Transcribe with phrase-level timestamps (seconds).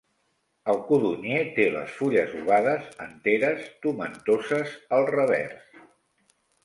[0.71, 5.81] El codonyer té les fulles ovades, enteres, tomentoses al revers.